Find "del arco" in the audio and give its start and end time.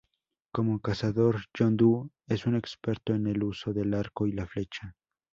3.71-4.25